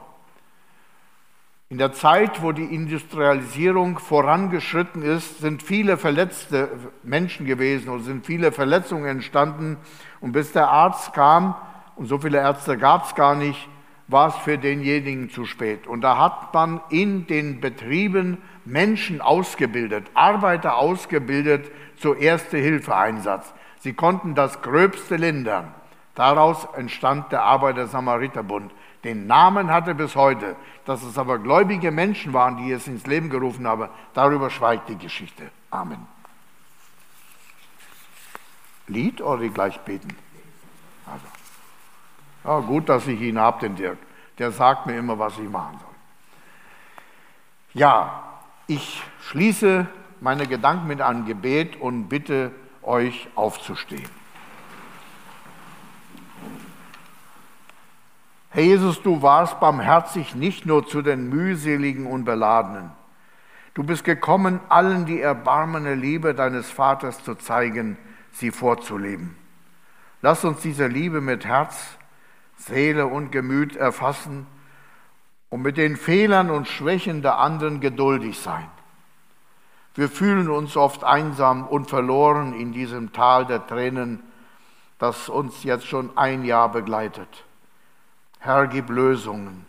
[1.73, 6.69] In der Zeit, wo die Industrialisierung vorangeschritten ist, sind viele verletzte
[7.03, 9.79] Menschen gewesen und sind viele Verletzungen entstanden.
[10.21, 11.55] Und bis der Arzt kam,
[11.97, 13.71] und so viele Ärzte gab es gar nicht,
[14.07, 15.87] war es für denjenigen zu spät.
[15.87, 23.55] Und da hat man in den Betrieben Menschen ausgebildet, Arbeiter ausgebildet zur Erste-Hilfe-Einsatz.
[23.79, 25.73] Sie konnten das Gröbste lindern.
[26.15, 28.73] Daraus entstand der Arbeiter-Samariter-Bund.
[29.05, 30.57] Den Namen hatte bis heute.
[30.85, 34.99] Dass es aber gläubige Menschen waren, die es ins Leben gerufen haben, darüber schweigt die
[34.99, 35.51] Geschichte.
[35.71, 36.07] Amen.
[38.89, 40.17] Lied oder gleich beten?
[41.07, 41.27] Also.
[42.45, 43.99] Ja, gut, dass ich ihn habe, den Dirk.
[44.39, 45.89] Der sagt mir immer, was ich machen soll.
[47.75, 48.23] Ja,
[48.67, 49.87] ich schließe
[50.21, 54.22] meine Gedanken mit einem Gebet und bitte euch aufzustehen.
[58.55, 62.91] Herr Jesus, du warst barmherzig nicht nur zu den mühseligen und Beladenen.
[63.73, 67.97] Du bist gekommen, allen die erbarmende Liebe deines Vaters zu zeigen,
[68.31, 69.35] sie vorzuleben.
[70.21, 71.97] Lass uns diese Liebe mit Herz,
[72.57, 74.47] Seele und Gemüt erfassen
[75.49, 78.69] und mit den Fehlern und Schwächen der anderen geduldig sein.
[79.95, 84.23] Wir fühlen uns oft einsam und verloren in diesem Tal der Tränen,
[84.99, 87.45] das uns jetzt schon ein Jahr begleitet.
[88.45, 89.65] Herr, gib Lösungen.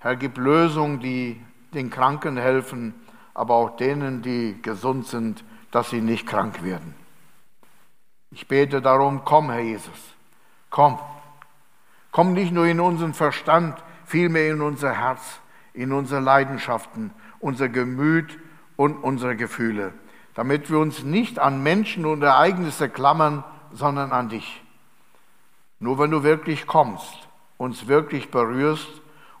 [0.00, 1.40] Herr, gib Lösungen, die
[1.72, 2.94] den Kranken helfen,
[3.32, 6.96] aber auch denen, die gesund sind, dass sie nicht krank werden.
[8.32, 10.16] Ich bete darum, komm, Herr Jesus,
[10.68, 10.98] komm.
[12.10, 15.38] Komm nicht nur in unseren Verstand, vielmehr in unser Herz,
[15.72, 18.36] in unsere Leidenschaften, unser Gemüt
[18.74, 19.92] und unsere Gefühle,
[20.34, 24.60] damit wir uns nicht an Menschen und Ereignisse klammern, sondern an dich.
[25.78, 27.21] Nur wenn du wirklich kommst,
[27.62, 28.88] uns wirklich berührst,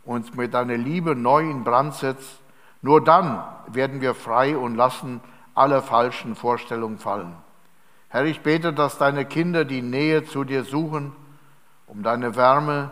[0.04, 2.40] uns mit deiner Liebe neu in Brand setzt,
[2.80, 5.20] nur dann werden wir frei und lassen
[5.54, 7.34] alle falschen Vorstellungen fallen.
[8.08, 11.12] Herr, ich bete, dass deine Kinder die Nähe zu dir suchen
[11.92, 12.90] um deine Wärme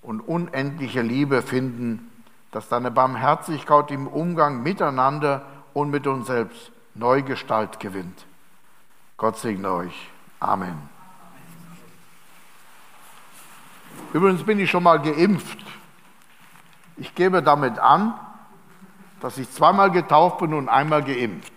[0.00, 2.10] und unendliche Liebe finden,
[2.50, 5.42] dass deine Barmherzigkeit im Umgang miteinander
[5.74, 8.24] und mit uns selbst neue Gestalt gewinnt.
[9.18, 10.10] Gott segne euch.
[10.40, 10.91] Amen.
[14.12, 15.58] Übrigens bin ich schon mal geimpft.
[16.96, 18.14] Ich gebe damit an,
[19.20, 21.52] dass ich zweimal getauft bin und einmal geimpft.